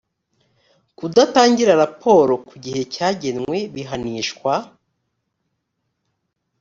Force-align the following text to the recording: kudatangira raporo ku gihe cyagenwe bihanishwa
kudatangira 0.97 1.73
raporo 1.81 2.33
ku 2.47 2.55
gihe 2.63 2.81
cyagenwe 2.93 3.57
bihanishwa 3.73 4.53